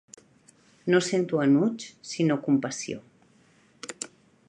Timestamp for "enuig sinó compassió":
1.45-3.01